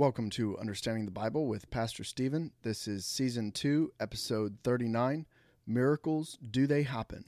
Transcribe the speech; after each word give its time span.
Welcome 0.00 0.30
to 0.30 0.56
Understanding 0.56 1.04
the 1.04 1.10
Bible 1.10 1.46
with 1.46 1.70
Pastor 1.70 2.04
Steven. 2.04 2.52
This 2.62 2.88
is 2.88 3.04
season 3.04 3.52
two, 3.52 3.92
episode 4.00 4.56
39 4.64 5.26
Miracles 5.66 6.38
Do 6.50 6.66
They 6.66 6.84
Happen? 6.84 7.26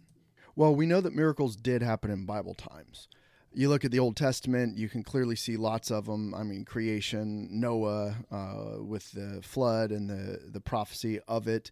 Well, 0.56 0.74
we 0.74 0.86
know 0.86 1.02
that 1.02 1.14
miracles 1.14 1.54
did 1.54 1.82
happen 1.82 2.10
in 2.10 2.24
Bible 2.24 2.54
times. 2.54 3.08
You 3.52 3.68
look 3.68 3.84
at 3.84 3.90
the 3.90 3.98
Old 3.98 4.16
Testament, 4.16 4.78
you 4.78 4.88
can 4.88 5.02
clearly 5.02 5.36
see 5.36 5.58
lots 5.58 5.90
of 5.90 6.06
them. 6.06 6.34
I 6.34 6.44
mean, 6.44 6.64
creation, 6.64 7.46
Noah 7.60 8.14
uh, 8.30 8.82
with 8.82 9.12
the 9.12 9.42
flood 9.42 9.90
and 9.90 10.08
the, 10.08 10.40
the 10.50 10.60
prophecy 10.60 11.20
of 11.28 11.48
it, 11.48 11.70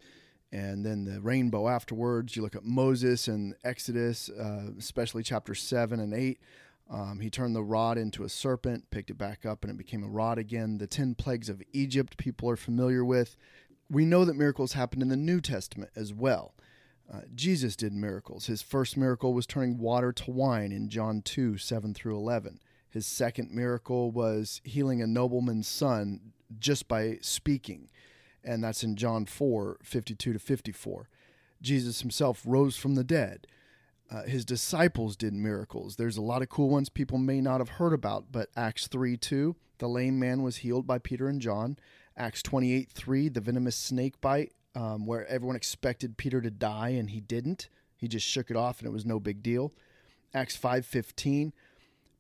and 0.53 0.85
then 0.85 1.07
the 1.07 1.23
rainbow 1.23 1.67
afterwards. 1.67 2.37
You 2.37 2.43
look 2.43 2.57
at 2.57 2.65
Moses 2.65 3.27
and 3.27 3.55
Exodus, 3.65 4.29
uh, 4.29 4.73
especially 4.79 5.23
chapter 5.23 5.55
7 5.55 5.99
and 5.99 6.13
8. 6.13 6.39
Um, 6.91 7.21
he 7.21 7.31
turned 7.31 7.55
the 7.55 7.63
rod 7.63 7.99
into 7.99 8.25
a 8.25 8.29
serpent, 8.29 8.91
picked 8.91 9.11
it 9.11 9.19
back 9.19 9.47
up, 9.47 9.63
and 9.63 9.71
it 9.71 9.79
became 9.79 10.03
a 10.03 10.09
rod 10.09 10.39
again. 10.39 10.79
The 10.79 10.89
10 10.89 11.15
plagues 11.15 11.49
of 11.49 11.63
Egypt, 11.73 12.17
people 12.17 12.51
are 12.51 12.57
familiar 12.57 13.05
with. 13.05 13.37
We 13.89 14.05
know 14.05 14.25
that 14.25 14.35
miracles 14.35 14.73
happened 14.73 15.03
in 15.03 15.09
the 15.09 15.17
New 15.17 15.41
Testament 15.41 15.93
as 15.95 16.13
well. 16.13 16.55
Uh, 17.13 17.23
Jesus 17.35 17.77
did 17.77 17.93
miracles. 17.93 18.47
His 18.47 18.63
first 18.63 18.97
miracle 18.97 19.33
was 19.33 19.47
turning 19.47 19.79
water 19.79 20.13
to 20.13 20.31
wine 20.31 20.73
in 20.73 20.89
John 20.89 21.23
2 21.23 21.59
7 21.59 21.95
through 21.95 22.17
11. 22.17 22.61
His 22.89 23.07
second 23.07 23.53
miracle 23.53 24.11
was 24.11 24.61
healing 24.65 25.01
a 25.01 25.07
nobleman's 25.07 25.69
son 25.69 26.33
just 26.59 26.89
by 26.89 27.19
speaking, 27.21 27.89
and 28.43 28.63
that's 28.63 28.83
in 28.83 28.97
John 28.97 29.27
4 29.27 29.79
52 29.83 30.33
to 30.33 30.39
54. 30.39 31.09
Jesus 31.63 32.01
himself 32.01 32.43
rose 32.45 32.77
from 32.77 32.95
the 32.95 33.05
dead. 33.05 33.47
Uh, 34.11 34.25
his 34.25 34.45
disciples 34.45 35.17
did 35.17 35.33
miracles. 35.33 35.97
There's 35.97 36.17
a 36.17 36.23
lot 36.23 36.43
of 36.43 36.49
cool 36.49 36.69
ones 36.69 36.89
people 36.89 37.19
may 37.19 37.41
not 37.41 37.61
have 37.61 37.69
heard 37.69 37.93
about, 37.93 38.33
but 38.33 38.49
Acts 38.57 38.89
3 38.89 39.17
2, 39.17 39.55
the 39.79 39.89
lame 39.89 40.19
man 40.19 40.43
was 40.43 40.59
healed 40.59 40.87
by 40.87 40.99
Peter 40.99 41.29
and 41.29 41.41
John. 41.41 41.79
Acts 42.17 42.43
28 42.43 42.91
3, 42.91 43.29
the 43.29 43.41
venomous 43.41 43.77
snake 43.77 44.21
bite, 44.21 44.53
um, 44.75 45.07
where 45.07 45.27
everyone 45.29 45.57
expected 45.57 46.17
Peter 46.17 46.41
to 46.41 46.51
die 46.51 46.91
and 46.91 47.11
he 47.11 47.21
didn't. 47.21 47.69
He 47.97 48.09
just 48.09 48.27
shook 48.27 48.51
it 48.51 48.57
off 48.57 48.81
and 48.81 48.89
it 48.89 48.93
was 48.93 49.07
no 49.07 49.21
big 49.21 49.43
deal. 49.43 49.73
Acts 50.35 50.57
5 50.57 50.85
15, 50.85 51.53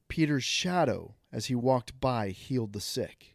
Peter's 0.08 0.44
shadow 0.44 1.14
as 1.32 1.46
he 1.46 1.54
walked 1.56 2.00
by 2.00 2.28
healed 2.28 2.72
the 2.72 2.80
sick. 2.80 3.34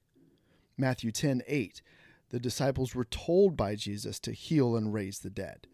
Matthew 0.78 1.12
10 1.12 1.42
8, 1.46 1.82
the 2.30 2.40
disciples 2.40 2.96
were 2.96 3.06
told 3.06 3.58
by 3.58 3.76
Jesus 3.76 4.18
to 4.22 4.32
heal 4.32 4.78
and 4.78 4.94
raise 4.94 5.20
the 5.20 5.30
dead. 5.30 5.68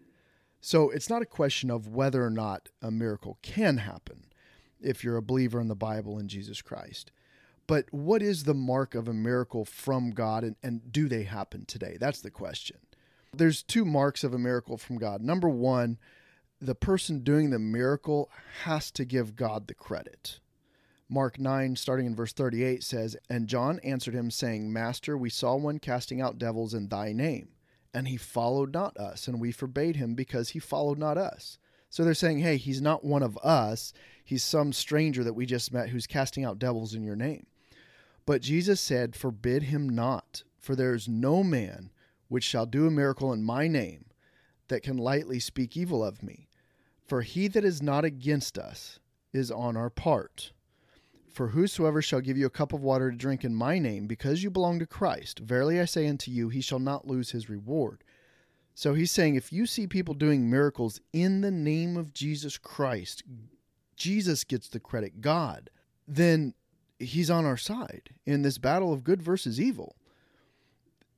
So 0.61 0.91
it's 0.91 1.09
not 1.09 1.23
a 1.23 1.27
question 1.27 1.71
of 1.71 1.87
whether 1.87 2.23
or 2.23 2.29
not 2.29 2.69
a 2.83 2.91
miracle 2.91 3.39
can 3.41 3.77
happen 3.77 4.25
if 4.79 5.03
you're 5.03 5.17
a 5.17 5.21
believer 5.21 5.59
in 5.59 5.67
the 5.67 5.75
Bible 5.75 6.19
and 6.19 6.29
Jesus 6.29 6.61
Christ. 6.61 7.11
But 7.65 7.85
what 7.91 8.21
is 8.21 8.43
the 8.43 8.53
mark 8.53 8.93
of 8.93 9.07
a 9.07 9.13
miracle 9.13 9.65
from 9.65 10.11
God 10.11 10.43
and, 10.43 10.55
and 10.61 10.91
do 10.91 11.09
they 11.09 11.23
happen 11.23 11.65
today? 11.65 11.97
That's 11.99 12.21
the 12.21 12.29
question. 12.29 12.77
There's 13.33 13.63
two 13.63 13.85
marks 13.85 14.23
of 14.23 14.35
a 14.35 14.39
miracle 14.39 14.77
from 14.77 14.97
God. 14.97 15.21
Number 15.21 15.49
one, 15.49 15.97
the 16.59 16.75
person 16.75 17.23
doing 17.23 17.49
the 17.49 17.59
miracle 17.59 18.29
has 18.63 18.91
to 18.91 19.05
give 19.05 19.35
God 19.35 19.67
the 19.67 19.73
credit. 19.73 20.39
Mark 21.09 21.39
9, 21.39 21.75
starting 21.75 22.05
in 22.05 22.15
verse 22.15 22.33
38, 22.33 22.83
says, 22.83 23.17
And 23.29 23.47
John 23.47 23.79
answered 23.79 24.13
him, 24.13 24.29
saying, 24.29 24.71
Master, 24.71 25.17
we 25.17 25.29
saw 25.29 25.55
one 25.55 25.79
casting 25.79 26.21
out 26.21 26.37
devils 26.37 26.73
in 26.73 26.87
thy 26.87 27.13
name 27.13 27.49
and 27.93 28.07
he 28.07 28.17
followed 28.17 28.73
not 28.73 28.97
us, 28.97 29.27
and 29.27 29.39
we 29.39 29.51
forbade 29.51 29.95
him 29.97 30.15
because 30.15 30.49
he 30.49 30.59
followed 30.59 30.97
not 30.97 31.17
us. 31.17 31.57
So 31.89 32.03
they're 32.03 32.13
saying, 32.13 32.39
hey, 32.39 32.57
he's 32.57 32.81
not 32.81 33.03
one 33.03 33.21
of 33.21 33.37
us. 33.43 33.91
He's 34.23 34.43
some 34.43 34.71
stranger 34.71 35.23
that 35.23 35.33
we 35.33 35.45
just 35.45 35.73
met 35.73 35.89
who's 35.89 36.07
casting 36.07 36.45
out 36.45 36.59
devils 36.59 36.93
in 36.93 37.03
your 37.03 37.17
name. 37.17 37.47
But 38.25 38.41
Jesus 38.41 38.79
said, 38.79 39.15
Forbid 39.15 39.63
him 39.63 39.89
not, 39.89 40.43
for 40.57 40.75
there 40.75 40.93
is 40.93 41.09
no 41.09 41.43
man 41.43 41.91
which 42.29 42.45
shall 42.45 42.65
do 42.65 42.87
a 42.87 42.91
miracle 42.91 43.33
in 43.33 43.43
my 43.43 43.67
name 43.67 44.05
that 44.69 44.83
can 44.83 44.97
lightly 44.97 45.39
speak 45.39 45.75
evil 45.75 46.03
of 46.03 46.23
me. 46.23 46.47
For 47.05 47.23
he 47.23 47.49
that 47.49 47.65
is 47.65 47.81
not 47.81 48.05
against 48.05 48.57
us 48.57 48.99
is 49.33 49.51
on 49.51 49.75
our 49.75 49.89
part. 49.89 50.53
For 51.31 51.49
whosoever 51.49 52.01
shall 52.01 52.21
give 52.21 52.37
you 52.37 52.45
a 52.45 52.51
cup 52.51 52.73
of 52.73 52.83
water 52.83 53.09
to 53.09 53.17
drink 53.17 53.45
in 53.45 53.55
my 53.55 53.79
name, 53.79 54.05
because 54.05 54.43
you 54.43 54.49
belong 54.49 54.79
to 54.79 54.85
Christ, 54.85 55.39
verily 55.39 55.79
I 55.79 55.85
say 55.85 56.07
unto 56.07 56.29
you, 56.29 56.49
he 56.49 56.61
shall 56.61 56.79
not 56.79 57.07
lose 57.07 57.31
his 57.31 57.49
reward. 57.49 58.03
So 58.75 58.93
he's 58.93 59.11
saying 59.11 59.35
if 59.35 59.53
you 59.53 59.65
see 59.65 59.87
people 59.87 60.13
doing 60.13 60.49
miracles 60.49 60.99
in 61.13 61.41
the 61.41 61.51
name 61.51 61.95
of 61.97 62.13
Jesus 62.13 62.57
Christ, 62.57 63.23
Jesus 63.95 64.43
gets 64.43 64.67
the 64.67 64.79
credit, 64.79 65.21
God, 65.21 65.69
then 66.07 66.53
he's 66.99 67.29
on 67.29 67.45
our 67.45 67.57
side 67.57 68.09
in 68.25 68.41
this 68.41 68.57
battle 68.57 68.91
of 68.91 69.03
good 69.03 69.21
versus 69.21 69.59
evil. 69.59 69.95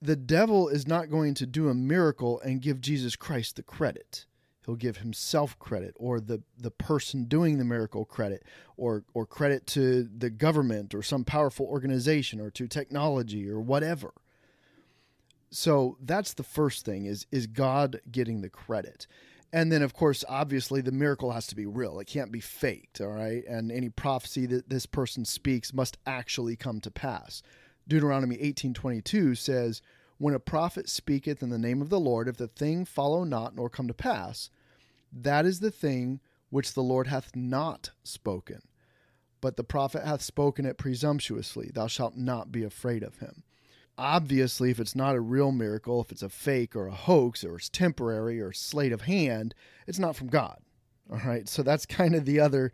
The 0.01 0.15
devil 0.15 0.67
is 0.67 0.87
not 0.87 1.09
going 1.09 1.33
to 1.35 1.45
do 1.45 1.69
a 1.69 1.73
miracle 1.73 2.39
and 2.41 2.61
give 2.61 2.81
Jesus 2.81 3.15
Christ 3.15 3.55
the 3.55 3.63
credit 3.63 4.25
he'll 4.65 4.75
give 4.75 4.97
himself 4.97 5.57
credit 5.59 5.95
or 5.97 6.19
the, 6.19 6.41
the 6.57 6.71
person 6.71 7.25
doing 7.25 7.57
the 7.57 7.65
miracle 7.65 8.05
credit 8.05 8.43
or 8.77 9.03
or 9.13 9.25
credit 9.25 9.67
to 9.67 10.03
the 10.17 10.29
government 10.29 10.93
or 10.93 11.03
some 11.03 11.23
powerful 11.23 11.65
organization 11.65 12.39
or 12.39 12.49
to 12.51 12.67
technology 12.67 13.49
or 13.49 13.59
whatever. 13.59 14.13
So 15.49 15.97
that's 16.01 16.33
the 16.33 16.43
first 16.43 16.85
thing 16.85 17.05
is 17.05 17.25
is 17.31 17.47
god 17.47 17.99
getting 18.11 18.41
the 18.41 18.49
credit. 18.49 19.07
And 19.51 19.71
then 19.71 19.81
of 19.83 19.93
course 19.93 20.23
obviously 20.27 20.81
the 20.81 20.91
miracle 20.91 21.31
has 21.31 21.47
to 21.47 21.55
be 21.55 21.65
real. 21.65 21.99
It 21.99 22.07
can't 22.07 22.31
be 22.31 22.39
faked 22.39 23.01
all 23.01 23.11
right? 23.11 23.43
And 23.47 23.71
any 23.71 23.89
prophecy 23.89 24.45
that 24.47 24.69
this 24.69 24.85
person 24.85 25.25
speaks 25.25 25.73
must 25.73 25.97
actually 26.05 26.55
come 26.55 26.79
to 26.81 26.91
pass. 26.91 27.43
Deuteronomy 27.87 28.37
18:22 28.37 29.37
says 29.37 29.81
when 30.17 30.33
a 30.33 30.39
prophet 30.39 30.89
speaketh 30.89 31.41
in 31.41 31.49
the 31.49 31.57
name 31.57 31.81
of 31.81 31.89
the 31.89 31.99
Lord, 31.99 32.27
if 32.27 32.37
the 32.37 32.47
thing 32.47 32.85
follow 32.85 33.23
not 33.23 33.55
nor 33.55 33.69
come 33.69 33.87
to 33.87 33.93
pass, 33.93 34.49
that 35.11 35.45
is 35.45 35.59
the 35.59 35.71
thing 35.71 36.19
which 36.49 36.73
the 36.73 36.83
Lord 36.83 37.07
hath 37.07 37.35
not 37.35 37.91
spoken. 38.03 38.61
But 39.41 39.57
the 39.57 39.63
prophet 39.63 40.05
hath 40.05 40.21
spoken 40.21 40.65
it 40.65 40.77
presumptuously. 40.77 41.71
Thou 41.73 41.87
shalt 41.87 42.15
not 42.15 42.51
be 42.51 42.63
afraid 42.63 43.03
of 43.03 43.17
him. 43.17 43.43
Obviously, 43.97 44.71
if 44.71 44.79
it's 44.79 44.95
not 44.95 45.15
a 45.15 45.19
real 45.19 45.51
miracle, 45.51 46.01
if 46.01 46.11
it's 46.11 46.23
a 46.23 46.29
fake 46.29 46.75
or 46.75 46.87
a 46.87 46.95
hoax 46.95 47.43
or 47.43 47.57
it's 47.57 47.69
temporary 47.69 48.39
or 48.39 48.53
sleight 48.53 48.91
of 48.91 49.01
hand, 49.01 49.53
it's 49.85 49.99
not 49.99 50.15
from 50.15 50.27
God. 50.27 50.59
All 51.11 51.21
right. 51.25 51.47
So 51.47 51.61
that's 51.61 51.85
kind 51.87 52.15
of 52.15 52.25
the 52.25 52.39
other 52.39 52.71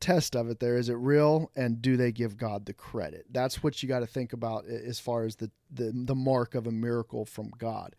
test 0.00 0.36
of 0.36 0.48
it 0.48 0.60
there 0.60 0.76
is 0.76 0.88
it 0.88 0.94
real 0.94 1.50
and 1.56 1.80
do 1.80 1.96
they 1.96 2.12
give 2.12 2.36
god 2.36 2.66
the 2.66 2.72
credit? 2.72 3.26
That's 3.30 3.62
what 3.62 3.82
you 3.82 3.88
got 3.88 4.00
to 4.00 4.06
think 4.06 4.32
about 4.32 4.66
as 4.66 5.00
far 5.00 5.24
as 5.24 5.36
the, 5.36 5.50
the 5.70 5.92
the 5.94 6.14
mark 6.14 6.54
of 6.54 6.66
a 6.66 6.72
miracle 6.72 7.24
from 7.24 7.50
god. 7.58 7.94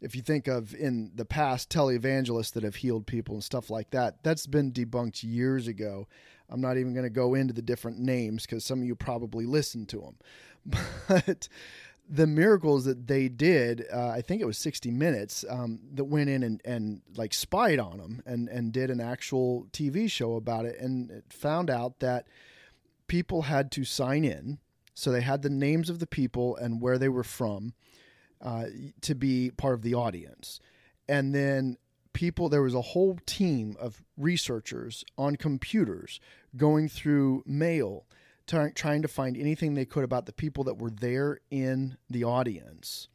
If 0.00 0.14
you 0.14 0.22
think 0.22 0.46
of 0.46 0.74
in 0.74 1.12
the 1.14 1.24
past 1.24 1.70
televangelists 1.70 2.52
that 2.52 2.62
have 2.62 2.76
healed 2.76 3.06
people 3.06 3.34
and 3.34 3.44
stuff 3.44 3.70
like 3.70 3.90
that 3.90 4.22
that's 4.22 4.46
been 4.46 4.72
debunked 4.72 5.22
years 5.22 5.66
ago. 5.66 6.06
I'm 6.48 6.60
not 6.60 6.76
even 6.78 6.94
going 6.94 7.02
to 7.02 7.10
go 7.10 7.34
into 7.34 7.52
the 7.52 7.60
different 7.60 7.98
names 7.98 8.46
because 8.46 8.64
some 8.64 8.80
of 8.80 8.86
you 8.86 8.94
probably 8.94 9.46
listened 9.46 9.88
to 9.88 10.00
them 10.00 10.16
but 11.08 11.48
the 12.08 12.26
miracles 12.26 12.84
that 12.84 13.06
they 13.06 13.28
did, 13.28 13.84
uh, 13.92 14.08
I 14.08 14.20
think 14.20 14.40
it 14.40 14.46
was 14.46 14.58
60 14.58 14.90
Minutes, 14.90 15.44
um, 15.48 15.80
that 15.94 16.04
went 16.04 16.30
in 16.30 16.42
and, 16.42 16.60
and 16.64 17.02
like 17.16 17.34
spied 17.34 17.78
on 17.78 17.98
them 17.98 18.22
and, 18.26 18.48
and 18.48 18.72
did 18.72 18.90
an 18.90 19.00
actual 19.00 19.66
TV 19.72 20.10
show 20.10 20.36
about 20.36 20.64
it 20.66 20.78
and 20.78 21.22
found 21.28 21.68
out 21.68 22.00
that 22.00 22.26
people 23.08 23.42
had 23.42 23.70
to 23.72 23.84
sign 23.84 24.24
in. 24.24 24.58
So 24.94 25.10
they 25.10 25.20
had 25.20 25.42
the 25.42 25.50
names 25.50 25.90
of 25.90 25.98
the 25.98 26.06
people 26.06 26.56
and 26.56 26.80
where 26.80 26.98
they 26.98 27.08
were 27.08 27.24
from 27.24 27.74
uh, 28.40 28.66
to 29.02 29.14
be 29.14 29.50
part 29.50 29.74
of 29.74 29.82
the 29.82 29.94
audience. 29.94 30.60
And 31.08 31.34
then 31.34 31.76
people, 32.12 32.48
there 32.48 32.62
was 32.62 32.74
a 32.74 32.80
whole 32.80 33.18
team 33.26 33.76
of 33.78 34.02
researchers 34.16 35.04
on 35.18 35.36
computers 35.36 36.20
going 36.56 36.88
through 36.88 37.42
mail 37.46 38.06
trying 38.46 39.02
to 39.02 39.08
find 39.08 39.36
anything 39.36 39.74
they 39.74 39.84
could 39.84 40.04
about 40.04 40.26
the 40.26 40.32
people 40.32 40.64
that 40.64 40.78
were 40.78 40.90
there 40.90 41.40
in 41.50 41.96
the 42.08 42.24
audience, 42.24 43.08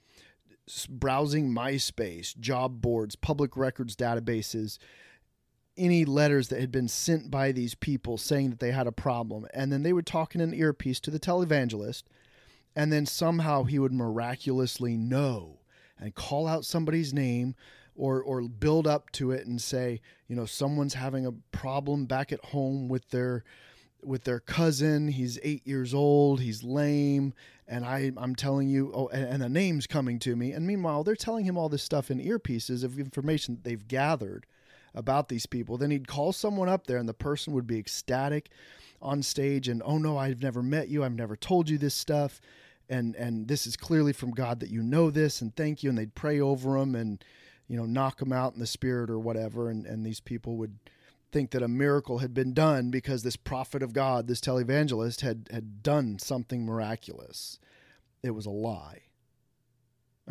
browsing 0.89 1.49
MySpace, 1.49 2.37
job 2.37 2.81
boards, 2.81 3.15
public 3.15 3.55
records 3.55 3.95
databases, 3.95 4.77
any 5.77 6.05
letters 6.05 6.49
that 6.49 6.59
had 6.59 6.71
been 6.71 6.87
sent 6.87 7.31
by 7.31 7.51
these 7.51 7.75
people 7.75 8.17
saying 8.17 8.49
that 8.49 8.59
they 8.59 8.71
had 8.71 8.87
a 8.87 8.91
problem. 8.91 9.47
And 9.53 9.71
then 9.71 9.83
they 9.83 9.93
would 9.93 10.05
talk 10.05 10.35
in 10.35 10.41
an 10.41 10.53
earpiece 10.53 10.99
to 11.01 11.11
the 11.11 11.19
televangelist, 11.19 12.03
and 12.75 12.91
then 12.91 13.05
somehow 13.05 13.63
he 13.63 13.79
would 13.79 13.93
miraculously 13.93 14.97
know 14.97 15.59
and 15.99 16.15
call 16.15 16.47
out 16.47 16.65
somebody's 16.65 17.13
name 17.13 17.55
or 17.95 18.21
or 18.21 18.41
build 18.41 18.87
up 18.87 19.11
to 19.11 19.31
it 19.31 19.45
and 19.45 19.61
say, 19.61 20.01
you 20.27 20.35
know, 20.35 20.45
someone's 20.45 20.93
having 20.93 21.25
a 21.25 21.33
problem 21.51 22.05
back 22.05 22.31
at 22.31 22.43
home 22.45 22.87
with 22.87 23.09
their 23.09 23.43
with 24.03 24.23
their 24.23 24.39
cousin. 24.39 25.09
He's 25.09 25.39
eight 25.43 25.65
years 25.65 25.93
old. 25.93 26.41
He's 26.41 26.63
lame, 26.63 27.33
and 27.67 27.85
I 27.85 28.11
I'm 28.17 28.35
telling 28.35 28.69
you, 28.69 28.91
oh, 28.93 29.07
and, 29.09 29.25
and 29.25 29.43
a 29.43 29.49
name's 29.49 29.87
coming 29.87 30.19
to 30.19 30.35
me. 30.35 30.51
And 30.51 30.65
meanwhile, 30.65 31.03
they're 31.03 31.15
telling 31.15 31.45
him 31.45 31.57
all 31.57 31.69
this 31.69 31.83
stuff 31.83 32.11
in 32.11 32.19
earpieces 32.19 32.83
of 32.83 32.99
information 32.99 33.55
that 33.55 33.63
they've 33.63 33.87
gathered 33.87 34.45
about 34.93 35.29
these 35.29 35.45
people. 35.45 35.77
Then 35.77 35.91
he'd 35.91 36.07
call 36.07 36.33
someone 36.33 36.69
up 36.69 36.87
there, 36.87 36.97
and 36.97 37.07
the 37.07 37.13
person 37.13 37.53
would 37.53 37.67
be 37.67 37.79
ecstatic 37.79 38.49
on 39.01 39.23
stage 39.23 39.67
and 39.67 39.81
oh 39.83 39.97
no, 39.97 40.17
I've 40.17 40.41
never 40.41 40.61
met 40.61 40.87
you. 40.87 41.03
I've 41.03 41.13
never 41.13 41.35
told 41.35 41.69
you 41.69 41.77
this 41.77 41.95
stuff. 41.95 42.39
And, 42.89 43.15
and 43.15 43.47
this 43.47 43.65
is 43.65 43.77
clearly 43.77 44.13
from 44.13 44.31
God 44.31 44.59
that 44.59 44.69
you 44.69 44.83
know 44.83 45.09
this 45.09 45.41
and 45.41 45.55
thank 45.55 45.81
you. 45.81 45.89
And 45.89 45.97
they'd 45.97 46.13
pray 46.13 46.39
over 46.39 46.77
him 46.77 46.93
and, 46.93 47.23
you 47.67 47.77
know, 47.77 47.85
knock 47.85 48.21
him 48.21 48.33
out 48.33 48.53
in 48.53 48.59
the 48.59 48.67
spirit 48.67 49.09
or 49.09 49.17
whatever. 49.17 49.69
And, 49.69 49.85
and 49.85 50.05
these 50.05 50.19
people 50.19 50.57
would 50.57 50.77
think 51.31 51.51
that 51.51 51.63
a 51.63 51.67
miracle 51.67 52.19
had 52.19 52.33
been 52.33 52.53
done 52.53 52.91
because 52.91 53.23
this 53.23 53.35
prophet 53.35 53.81
of 53.81 53.93
God, 53.93 54.27
this 54.27 54.41
televangelist, 54.41 55.21
had, 55.21 55.47
had 55.51 55.81
done 55.81 56.19
something 56.19 56.65
miraculous. 56.65 57.59
It 58.23 58.31
was 58.31 58.45
a 58.45 58.51
lie. 58.51 59.03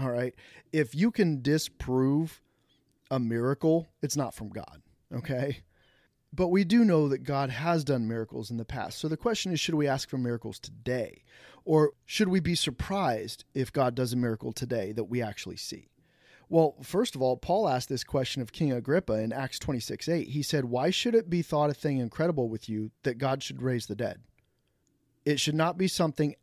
All 0.00 0.10
right. 0.10 0.34
If 0.72 0.94
you 0.94 1.10
can 1.10 1.42
disprove 1.42 2.42
a 3.10 3.18
miracle, 3.18 3.88
it's 4.02 4.16
not 4.16 4.34
from 4.34 4.50
God. 4.50 4.82
Okay. 5.12 5.62
But 6.32 6.48
we 6.48 6.62
do 6.64 6.84
know 6.84 7.08
that 7.08 7.24
God 7.24 7.50
has 7.50 7.82
done 7.82 8.06
miracles 8.06 8.50
in 8.50 8.56
the 8.56 8.64
past. 8.64 8.98
So 8.98 9.08
the 9.08 9.16
question 9.16 9.52
is 9.52 9.58
should 9.58 9.74
we 9.74 9.88
ask 9.88 10.08
for 10.08 10.18
miracles 10.18 10.60
today? 10.60 11.24
Or 11.64 11.92
should 12.06 12.28
we 12.28 12.40
be 12.40 12.54
surprised 12.54 13.44
if 13.52 13.72
God 13.72 13.94
does 13.94 14.12
a 14.12 14.16
miracle 14.16 14.52
today 14.52 14.92
that 14.92 15.04
we 15.04 15.20
actually 15.20 15.56
see? 15.56 15.88
Well, 16.50 16.74
first 16.82 17.14
of 17.14 17.22
all, 17.22 17.36
Paul 17.36 17.68
asked 17.68 17.88
this 17.88 18.02
question 18.02 18.42
of 18.42 18.52
King 18.52 18.72
Agrippa 18.72 19.12
in 19.12 19.32
Acts 19.32 19.60
26 19.60 20.08
8. 20.08 20.28
He 20.28 20.42
said, 20.42 20.64
Why 20.64 20.90
should 20.90 21.14
it 21.14 21.30
be 21.30 21.42
thought 21.42 21.70
a 21.70 21.74
thing 21.74 21.98
incredible 21.98 22.48
with 22.48 22.68
you 22.68 22.90
that 23.04 23.18
God 23.18 23.42
should 23.44 23.62
raise 23.62 23.86
the 23.86 23.94
dead? 23.94 24.20
It 25.24 25.38
should 25.38 25.54
not 25.54 25.78
be 25.78 25.86
something 25.86 26.34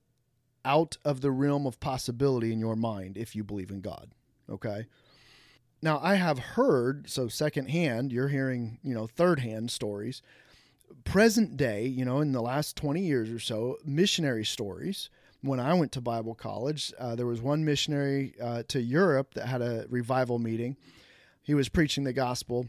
out 0.63 0.97
of 1.03 1.19
the 1.19 1.31
realm 1.31 1.67
of 1.67 1.81
possibility 1.81 2.53
in 2.53 2.59
your 2.59 2.77
mind 2.77 3.17
if 3.17 3.35
you 3.35 3.43
believe 3.43 3.69
in 3.69 3.81
God. 3.81 4.13
Okay? 4.49 4.85
Now, 5.81 5.99
I 6.01 6.15
have 6.15 6.39
heard, 6.39 7.09
so 7.09 7.27
secondhand, 7.27 8.13
you're 8.13 8.29
hearing, 8.29 8.79
you 8.83 8.95
know, 8.95 9.07
third 9.07 9.41
hand 9.41 9.71
stories, 9.71 10.21
present 11.03 11.57
day, 11.57 11.85
you 11.85 12.05
know, 12.05 12.21
in 12.21 12.31
the 12.31 12.41
last 12.41 12.77
20 12.77 13.01
years 13.01 13.29
or 13.29 13.39
so, 13.39 13.77
missionary 13.83 14.45
stories. 14.45 15.09
When 15.41 15.59
I 15.59 15.73
went 15.75 15.91
to 15.93 16.01
Bible 16.01 16.35
college, 16.35 16.93
uh, 16.99 17.15
there 17.15 17.25
was 17.25 17.41
one 17.41 17.63
missionary 17.63 18.33
uh, 18.41 18.63
to 18.69 18.81
Europe 18.81 19.35
that 19.35 19.47
had 19.47 19.61
a 19.61 19.85
revival 19.89 20.39
meeting. 20.39 20.77
He 21.43 21.53
was 21.53 21.69
preaching 21.69 22.03
the 22.03 22.13
gospel, 22.13 22.67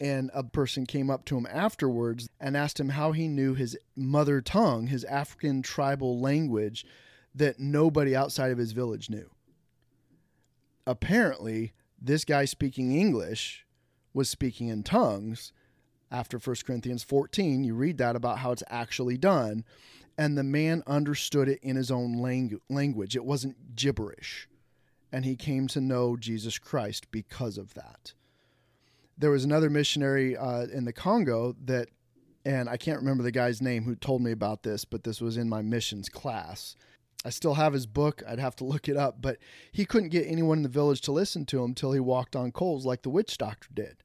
and 0.00 0.30
a 0.34 0.42
person 0.42 0.86
came 0.86 1.08
up 1.08 1.24
to 1.26 1.38
him 1.38 1.46
afterwards 1.50 2.28
and 2.40 2.56
asked 2.56 2.78
him 2.78 2.90
how 2.90 3.12
he 3.12 3.28
knew 3.28 3.54
his 3.54 3.78
mother 3.96 4.40
tongue, 4.40 4.88
his 4.88 5.04
African 5.04 5.62
tribal 5.62 6.20
language 6.20 6.84
that 7.34 7.60
nobody 7.60 8.14
outside 8.14 8.50
of 8.50 8.58
his 8.58 8.72
village 8.72 9.08
knew. 9.08 9.30
Apparently, 10.86 11.72
this 12.00 12.24
guy 12.24 12.44
speaking 12.44 12.92
English 12.92 13.66
was 14.12 14.28
speaking 14.28 14.68
in 14.68 14.82
tongues 14.82 15.52
after 16.10 16.38
1 16.38 16.56
Corinthians 16.66 17.02
14. 17.02 17.64
You 17.64 17.74
read 17.74 17.98
that 17.98 18.16
about 18.16 18.38
how 18.38 18.52
it's 18.52 18.62
actually 18.68 19.16
done. 19.16 19.64
And 20.18 20.36
the 20.36 20.42
man 20.42 20.82
understood 20.86 21.48
it 21.48 21.60
in 21.62 21.76
his 21.76 21.90
own 21.90 22.16
langu- 22.16 22.60
language. 22.68 23.14
It 23.14 23.24
wasn't 23.24 23.76
gibberish. 23.76 24.48
And 25.12 25.24
he 25.24 25.36
came 25.36 25.68
to 25.68 25.80
know 25.80 26.16
Jesus 26.16 26.58
Christ 26.58 27.10
because 27.10 27.56
of 27.56 27.72
that. 27.74 28.12
There 29.16 29.30
was 29.30 29.44
another 29.44 29.70
missionary 29.70 30.36
uh, 30.36 30.66
in 30.66 30.84
the 30.84 30.92
Congo 30.92 31.54
that, 31.64 31.88
and 32.44 32.68
I 32.68 32.76
can't 32.76 32.98
remember 32.98 33.22
the 33.22 33.30
guy's 33.30 33.62
name 33.62 33.84
who 33.84 33.94
told 33.94 34.20
me 34.20 34.32
about 34.32 34.64
this, 34.64 34.84
but 34.84 35.04
this 35.04 35.20
was 35.20 35.36
in 35.36 35.48
my 35.48 35.62
missions 35.62 36.08
class. 36.08 36.76
I 37.24 37.30
still 37.30 37.54
have 37.54 37.72
his 37.72 37.86
book. 37.86 38.22
I'd 38.28 38.38
have 38.38 38.56
to 38.56 38.64
look 38.64 38.88
it 38.88 38.96
up, 38.96 39.20
but 39.20 39.38
he 39.72 39.84
couldn't 39.84 40.10
get 40.10 40.26
anyone 40.26 40.58
in 40.58 40.62
the 40.62 40.68
village 40.68 41.00
to 41.02 41.12
listen 41.12 41.46
to 41.46 41.62
him 41.62 41.74
till 41.74 41.92
he 41.92 42.00
walked 42.00 42.36
on 42.36 42.52
coals 42.52 42.86
like 42.86 43.02
the 43.02 43.10
witch 43.10 43.38
doctor 43.38 43.68
did. 43.72 44.02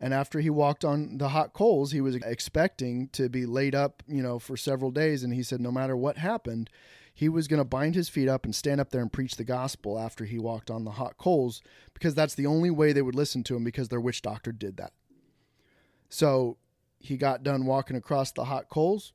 And 0.00 0.12
after 0.12 0.40
he 0.40 0.50
walked 0.50 0.84
on 0.84 1.18
the 1.18 1.30
hot 1.30 1.54
coals, 1.54 1.92
he 1.92 2.00
was 2.00 2.16
expecting 2.16 3.08
to 3.08 3.28
be 3.28 3.46
laid 3.46 3.74
up, 3.74 4.02
you 4.06 4.22
know, 4.22 4.38
for 4.38 4.56
several 4.56 4.90
days. 4.90 5.22
And 5.22 5.32
he 5.32 5.42
said, 5.42 5.60
no 5.60 5.72
matter 5.72 5.96
what 5.96 6.18
happened, 6.18 6.68
he 7.14 7.30
was 7.30 7.48
going 7.48 7.58
to 7.58 7.64
bind 7.64 7.94
his 7.94 8.10
feet 8.10 8.28
up 8.28 8.44
and 8.44 8.54
stand 8.54 8.78
up 8.78 8.90
there 8.90 9.00
and 9.00 9.10
preach 9.10 9.36
the 9.36 9.44
gospel 9.44 9.98
after 9.98 10.26
he 10.26 10.38
walked 10.38 10.70
on 10.70 10.84
the 10.84 10.92
hot 10.92 11.16
coals 11.16 11.62
because 11.94 12.14
that's 12.14 12.34
the 12.34 12.44
only 12.44 12.68
way 12.68 12.92
they 12.92 13.00
would 13.00 13.14
listen 13.14 13.42
to 13.44 13.56
him 13.56 13.64
because 13.64 13.88
their 13.88 14.00
witch 14.00 14.20
doctor 14.20 14.52
did 14.52 14.76
that. 14.76 14.92
So 16.10 16.58
he 16.98 17.16
got 17.16 17.42
done 17.42 17.64
walking 17.64 17.96
across 17.96 18.32
the 18.32 18.44
hot 18.44 18.68
coals. 18.68 19.14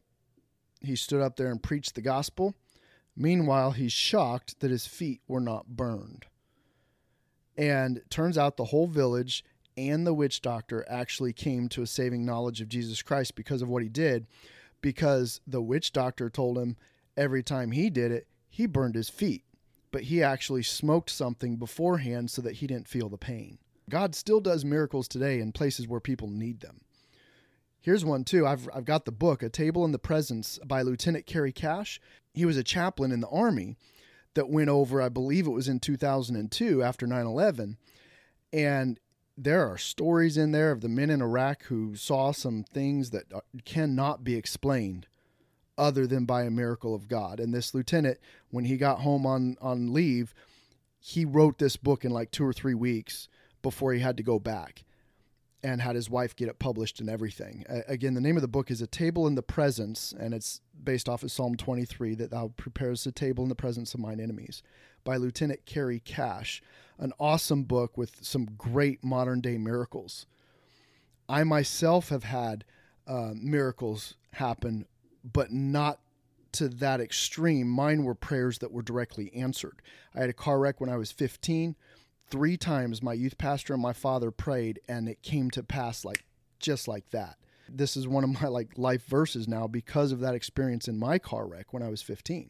He 0.81 0.95
stood 0.95 1.22
up 1.22 1.36
there 1.36 1.51
and 1.51 1.62
preached 1.62 1.94
the 1.94 2.01
gospel. 2.01 2.56
Meanwhile, 3.16 3.72
he's 3.72 3.94
shocked 3.94 4.62
that 4.62 4.72
his 4.72 4.88
feet 4.88 5.22
were 5.27 5.39
not 5.39 5.68
burned. 5.68 6.25
And 7.56 8.01
turns 8.10 8.36
out 8.36 8.57
the 8.57 8.66
whole 8.66 8.88
village 8.88 9.44
and 9.77 10.06
the 10.06 10.13
witch 10.13 10.41
doctor 10.41 10.85
actually 10.89 11.33
came 11.33 11.69
to 11.69 11.81
a 11.81 11.88
saving 11.88 12.25
knowledge 12.25 12.62
of 12.62 12.69
Jesus 12.69 13.01
Christ 13.01 13.35
because 13.35 13.62
of 13.62 13.69
what 13.69 13.83
he 13.83 13.89
did, 13.89 14.27
because 14.81 15.41
the 15.47 15.62
witch 15.62 15.91
doctor 15.91 16.29
told 16.29 16.57
him 16.57 16.77
every 17.15 17.44
time 17.44 17.71
he 17.71 17.89
did 17.89 18.12
it, 18.12 18.27
he 18.50 18.65
burned 18.65 18.95
his 18.95 19.09
feet, 19.09 19.44
but 19.91 20.03
he 20.03 20.21
actually 20.21 20.63
smoked 20.63 21.09
something 21.09 21.56
beforehand 21.56 22.29
so 22.29 22.41
that 22.41 22.56
he 22.56 22.68
didn't 22.68 22.88
feel 22.88 23.09
the 23.09 23.18
pain. 23.18 23.57
God 23.89 24.15
still 24.15 24.39
does 24.39 24.63
miracles 24.63 25.07
today 25.07 25.39
in 25.39 25.51
places 25.51 25.88
where 25.88 26.00
people 26.00 26.29
need 26.29 26.62
them. 26.62 26.81
Here's 27.81 28.06
one 28.06 28.24
too. 28.24 28.45
I've, 28.45 28.69
I've 28.74 28.85
got 28.85 29.06
the 29.06 29.12
book, 29.12 29.41
A 29.41 29.50
Table 29.50 29.83
in 29.85 29.91
the 29.91 30.00
Presence 30.00 30.59
by 30.65 30.83
Lieutenant 30.83 31.25
Carey 31.25 31.51
Cash. 31.51 32.00
He 32.33 32.45
was 32.45 32.56
a 32.56 32.63
chaplain 32.63 33.12
in 33.12 33.21
the 33.21 33.27
Army 33.29 33.75
that 34.35 34.50
went 34.50 34.69
over, 34.69 35.01
I 35.01 35.09
believe 35.09 35.47
it 35.47 35.51
was 35.51 35.67
in 35.67 35.79
2002 35.79 36.83
after 36.83 37.07
9 37.07 37.25
11. 37.25 37.77
And 38.53 39.00
there 39.43 39.67
are 39.67 39.77
stories 39.77 40.38
in 40.38 40.51
there 40.51 40.71
of 40.71 40.81
the 40.81 40.89
men 40.89 41.09
in 41.09 41.21
Iraq 41.21 41.63
who 41.63 41.95
saw 41.95 42.31
some 42.31 42.63
things 42.63 43.09
that 43.09 43.25
cannot 43.65 44.23
be 44.23 44.35
explained 44.35 45.07
other 45.77 46.05
than 46.05 46.25
by 46.25 46.43
a 46.43 46.51
miracle 46.51 46.93
of 46.93 47.07
God. 47.07 47.39
And 47.39 47.53
this 47.53 47.73
lieutenant, 47.73 48.19
when 48.51 48.65
he 48.65 48.77
got 48.77 48.99
home 48.99 49.25
on, 49.25 49.57
on 49.59 49.93
leave, 49.93 50.35
he 50.99 51.25
wrote 51.25 51.57
this 51.57 51.75
book 51.75 52.05
in 52.05 52.12
like 52.12 52.29
two 52.29 52.45
or 52.45 52.53
three 52.53 52.75
weeks 52.75 53.27
before 53.63 53.93
he 53.93 54.00
had 54.00 54.17
to 54.17 54.24
go 54.24 54.38
back 54.38 54.83
and 55.63 55.81
had 55.81 55.95
his 55.95 56.10
wife 56.10 56.36
get 56.36 56.50
it 56.50 56.60
published 56.60 57.00
and 57.00 57.10
everything. 57.10 57.65
Uh, 57.67 57.81
again, 57.88 58.13
the 58.13 58.21
name 58.21 58.36
of 58.36 58.41
the 58.41 58.48
book 58.48 58.69
is 58.69 58.81
A 58.81 58.88
Table 58.88 59.25
in 59.25 59.36
the 59.36 59.43
Presence, 59.43 60.13
and 60.17 60.33
it's 60.33 60.62
based 60.83 61.10
off 61.10 61.24
of 61.24 61.31
Psalm 61.31 61.55
23 61.55 62.15
that 62.15 62.31
thou 62.31 62.51
prepares 62.57 63.05
a 63.07 63.12
table 63.12 63.43
in 63.43 63.50
the 63.50 63.55
presence 63.55 63.93
of 63.93 64.00
mine 64.00 64.19
enemies 64.19 64.62
by 65.03 65.17
Lieutenant 65.17 65.65
Carey 65.65 66.00
Cash. 66.00 66.62
An 66.98 67.13
awesome 67.20 67.63
book 67.63 67.98
with 67.98 68.17
some 68.22 68.46
great 68.58 69.03
modern 69.03 69.41
day 69.41 69.58
miracles. 69.58 70.25
I 71.27 71.43
myself 71.43 72.10
have 72.10 72.25
had 72.25 72.63
uh, 73.08 73.31
miracles 73.36 74.15
happen, 74.34 74.86
but 75.24 75.51
not 75.51 76.00
to 76.53 76.67
that 76.67 77.00
extreme. 77.01 77.67
Mine 77.67 78.03
were 78.03 78.13
prayers 78.13 78.60
that 78.60 78.72
were 78.72 78.81
directly 78.81 79.31
answered. 79.34 79.81
I 80.13 80.20
had 80.20 80.29
a 80.29 80.34
car 80.34 80.60
wreck 80.60 80.79
when 80.79 80.89
I 80.89 80.98
was 80.98 81.12
15 81.12 81.75
three 82.31 82.55
times 82.55 83.03
my 83.03 83.13
youth 83.13 83.38
pastor 83.38 83.74
and 83.74 83.84
my 83.84 83.91
father 83.93 84.31
prayed 84.31 84.79
and 84.88 85.10
it 85.10 85.22
came 85.22 85.51
to 85.51 85.62
pass 85.62 86.05
like 86.05 86.24
just 86.60 86.88
like 86.88 87.10
that 87.12 87.36
this 87.67 87.98
is 87.98 88.08
one 88.08 88.24
of 88.24 88.41
my 88.41 88.48
like 88.48 88.77
life 88.77 89.05
verses 89.05 89.48
now 89.48 89.67
because 89.67 90.13
of 90.13 90.22
that 90.22 90.34
experience 90.34 90.88
in 90.88 90.98
my 90.98 91.20
car 91.20 91.46
wreck 91.46 91.74
when 91.74 91.84
i 91.84 91.89
was 91.89 92.01
15 92.01 92.50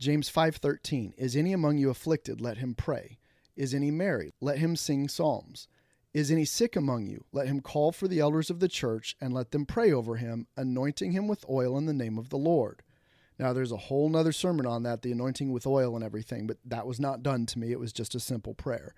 james 0.00 0.28
5:13 0.28 1.12
is 1.16 1.36
any 1.36 1.52
among 1.52 1.78
you 1.78 1.90
afflicted 1.90 2.40
let 2.40 2.58
him 2.58 2.74
pray 2.74 3.18
is 3.56 3.72
any 3.72 3.90
merry 3.90 4.32
let 4.40 4.58
him 4.58 4.74
sing 4.74 5.08
psalms 5.08 5.68
is 6.12 6.30
any 6.30 6.44
sick 6.44 6.74
among 6.74 7.06
you 7.06 7.24
let 7.32 7.46
him 7.46 7.60
call 7.60 7.92
for 7.92 8.08
the 8.08 8.18
elders 8.18 8.50
of 8.50 8.58
the 8.58 8.68
church 8.68 9.16
and 9.20 9.32
let 9.32 9.52
them 9.52 9.64
pray 9.64 9.92
over 9.92 10.16
him 10.16 10.48
anointing 10.56 11.12
him 11.12 11.28
with 11.28 11.44
oil 11.48 11.78
in 11.78 11.86
the 11.86 11.92
name 11.92 12.18
of 12.18 12.30
the 12.30 12.38
lord 12.38 12.82
now, 13.40 13.54
there's 13.54 13.72
a 13.72 13.78
whole 13.78 14.10
nother 14.10 14.32
sermon 14.32 14.66
on 14.66 14.82
that, 14.82 15.00
the 15.00 15.12
anointing 15.12 15.50
with 15.50 15.66
oil 15.66 15.94
and 15.94 16.04
everything, 16.04 16.46
but 16.46 16.58
that 16.62 16.86
was 16.86 17.00
not 17.00 17.22
done 17.22 17.46
to 17.46 17.58
me. 17.58 17.72
It 17.72 17.80
was 17.80 17.90
just 17.90 18.14
a 18.14 18.20
simple 18.20 18.52
prayer. 18.52 18.94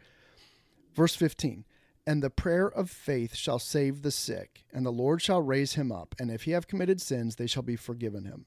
Verse 0.96 1.14
15 1.14 1.64
And 2.08 2.24
the 2.24 2.28
prayer 2.28 2.66
of 2.66 2.90
faith 2.90 3.36
shall 3.36 3.60
save 3.60 4.02
the 4.02 4.10
sick, 4.10 4.64
and 4.72 4.84
the 4.84 4.90
Lord 4.90 5.22
shall 5.22 5.40
raise 5.40 5.74
him 5.74 5.92
up, 5.92 6.16
and 6.18 6.28
if 6.28 6.42
he 6.42 6.50
have 6.50 6.66
committed 6.66 7.00
sins, 7.00 7.36
they 7.36 7.46
shall 7.46 7.62
be 7.62 7.76
forgiven 7.76 8.24
him. 8.24 8.46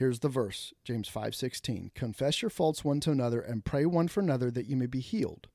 Here's 0.00 0.20
the 0.20 0.30
verse, 0.30 0.72
James 0.82 1.10
5:16. 1.10 1.90
Confess 1.94 2.40
your 2.40 2.48
faults 2.48 2.82
one 2.82 3.00
to 3.00 3.10
another 3.10 3.42
and 3.42 3.66
pray 3.66 3.84
one 3.84 4.08
for 4.08 4.20
another 4.20 4.50
that 4.50 4.64
you 4.64 4.74
may 4.74 4.86
be 4.86 5.00
healed. 5.00 5.48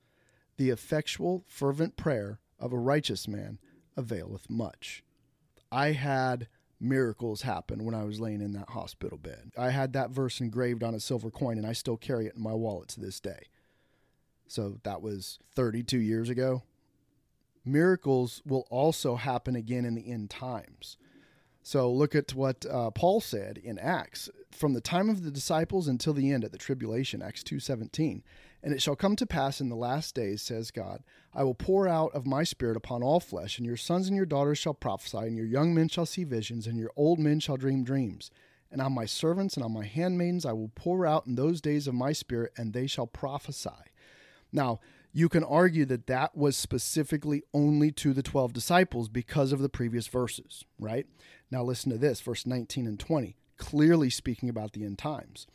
The 0.58 0.70
effectual 0.70 1.44
fervent 1.48 1.98
prayer 1.98 2.40
of 2.60 2.72
a 2.72 2.78
righteous 2.78 3.28
man 3.28 3.58
availeth 3.98 4.48
much. 4.48 5.04
I 5.72 5.94
had 5.94 6.48
miracles 6.80 7.42
happen 7.42 7.84
when 7.86 7.96
I 7.96 8.04
was 8.04 8.20
laying 8.20 8.40
in 8.40 8.52
that 8.52 8.70
hospital 8.70 9.18
bed. 9.18 9.50
I 9.58 9.72
had 9.72 9.94
that 9.94 10.12
verse 10.12 10.40
engraved 10.40 10.84
on 10.84 10.94
a 10.94 11.00
silver 11.00 11.32
coin 11.32 11.58
and 11.58 11.66
I 11.66 11.74
still 11.74 11.98
carry 11.98 12.28
it 12.28 12.36
in 12.36 12.44
my 12.44 12.54
wallet 12.54 12.90
to 12.90 13.02
this 13.02 13.20
day. 13.20 13.48
So 14.48 14.80
that 14.84 15.02
was 15.02 15.40
32 15.56 15.98
years 15.98 16.30
ago. 16.30 16.62
Miracles 17.66 18.44
will 18.46 18.68
also 18.70 19.16
happen 19.16 19.56
again 19.56 19.86
in 19.86 19.96
the 19.96 20.12
end 20.12 20.30
times. 20.30 20.98
So 21.66 21.92
look 21.92 22.14
at 22.14 22.36
what 22.36 22.64
uh, 22.68 22.92
Paul 22.92 23.22
said 23.22 23.58
in 23.58 23.80
Acts 23.80 24.30
from 24.52 24.74
the 24.74 24.82
time 24.82 25.10
of 25.10 25.24
the 25.24 25.32
disciples 25.32 25.88
until 25.88 26.14
the 26.14 26.32
end 26.32 26.44
at 26.44 26.52
the 26.52 26.60
tribulation, 26.60 27.24
Acts 27.24 27.42
2:17. 27.42 28.22
And 28.62 28.72
it 28.72 28.84
shall 28.84 28.96
come 28.96 29.16
to 29.16 29.26
pass 29.26 29.60
in 29.60 29.70
the 29.70 29.76
last 29.76 30.14
days, 30.14 30.44
says 30.44 30.70
God, 30.70 31.02
I 31.34 31.44
will 31.44 31.56
pour 31.56 31.88
out 31.88 32.14
of 32.14 32.28
my 32.28 32.44
spirit 32.44 32.78
upon 32.78 33.02
all 33.02 33.20
flesh, 33.20 33.58
and 33.58 33.66
your 33.66 33.78
sons 33.78 34.06
and 34.08 34.16
your 34.16 34.28
daughters 34.28 34.60
shall 34.60 34.76
prophesy, 34.76 35.18
and 35.18 35.36
your 35.36 35.48
young 35.48 35.74
men 35.74 35.90
shall 35.90 36.06
see 36.06 36.24
visions, 36.24 36.68
and 36.68 36.78
your 36.78 36.92
old 36.96 37.18
men 37.18 37.40
shall 37.40 37.58
dream 37.58 37.84
dreams. 37.84 38.30
And 38.70 38.80
on 38.80 38.94
my 38.94 39.06
servants 39.08 39.56
and 39.56 39.66
on 39.66 39.74
my 39.74 39.86
handmaidens 39.86 40.46
I 40.46 40.54
will 40.54 40.72
pour 40.76 41.08
out 41.08 41.26
in 41.26 41.34
those 41.34 41.62
days 41.62 41.88
of 41.88 41.96
my 41.96 42.14
spirit, 42.14 42.54
and 42.56 42.74
they 42.74 42.86
shall 42.86 43.08
prophesy. 43.08 43.72
Now, 44.52 44.82
you 45.18 45.30
can 45.30 45.46
argue 45.46 45.86
that 45.86 46.08
that 46.08 46.36
was 46.36 46.58
specifically 46.58 47.42
only 47.54 47.90
to 47.90 48.12
the 48.12 48.22
12 48.22 48.52
disciples 48.52 49.08
because 49.08 49.54
of 49.54 49.60
the 49.60 49.70
previous 49.70 50.08
verses, 50.08 50.66
right? 50.78 51.08
Now, 51.50 51.64
listen 51.64 51.90
to 51.94 51.98
this, 51.98 52.20
verse 52.20 52.46
19 52.46 52.86
and 52.86 53.00
20, 53.00 53.38
clearly 53.56 54.10
speaking 54.10 54.50
about 54.50 54.74
the 54.74 54.84
end 54.84 54.98
times. 54.98 55.48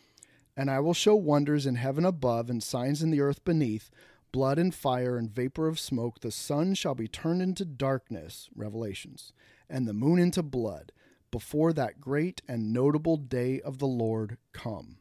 And 0.56 0.70
I 0.70 0.80
will 0.80 0.94
show 0.94 1.14
wonders 1.14 1.66
in 1.66 1.74
heaven 1.74 2.06
above 2.06 2.48
and 2.48 2.62
signs 2.62 3.02
in 3.02 3.10
the 3.10 3.20
earth 3.20 3.44
beneath 3.44 3.90
blood 4.32 4.58
and 4.58 4.74
fire 4.74 5.18
and 5.18 5.30
vapor 5.30 5.68
of 5.68 5.78
smoke. 5.78 6.20
The 6.20 6.30
sun 6.30 6.72
shall 6.72 6.94
be 6.94 7.06
turned 7.06 7.42
into 7.42 7.66
darkness, 7.66 8.48
Revelations, 8.56 9.34
and 9.68 9.86
the 9.86 9.92
moon 9.92 10.18
into 10.18 10.42
blood, 10.42 10.90
before 11.30 11.74
that 11.74 12.00
great 12.00 12.40
and 12.48 12.72
notable 12.72 13.18
day 13.18 13.60
of 13.60 13.76
the 13.76 13.86
Lord 13.86 14.38
come. 14.54 14.99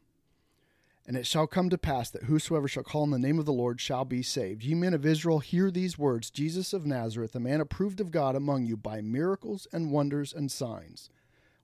And 1.10 1.18
it 1.18 1.26
shall 1.26 1.48
come 1.48 1.70
to 1.70 1.76
pass 1.76 2.08
that 2.10 2.22
whosoever 2.22 2.68
shall 2.68 2.84
call 2.84 3.02
on 3.02 3.10
the 3.10 3.18
name 3.18 3.40
of 3.40 3.44
the 3.44 3.52
Lord 3.52 3.80
shall 3.80 4.04
be 4.04 4.22
saved. 4.22 4.62
Ye 4.62 4.76
men 4.76 4.94
of 4.94 5.04
Israel, 5.04 5.40
hear 5.40 5.68
these 5.68 5.98
words 5.98 6.30
Jesus 6.30 6.72
of 6.72 6.86
Nazareth, 6.86 7.34
a 7.34 7.40
man 7.40 7.60
approved 7.60 8.00
of 8.00 8.12
God 8.12 8.36
among 8.36 8.66
you 8.66 8.76
by 8.76 9.00
miracles 9.00 9.66
and 9.72 9.90
wonders 9.90 10.32
and 10.32 10.52
signs, 10.52 11.10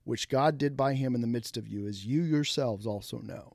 which 0.03 0.29
God 0.29 0.59
did 0.59 0.76
by 0.76 0.95
him 0.95 1.15
in 1.15 1.21
the 1.21 1.29
midst 1.29 1.57
of 1.57 1.69
you, 1.69 1.87
as 1.87 2.05
you 2.05 2.23
yourselves 2.23 2.88
also 2.88 3.21
know. 3.21 3.53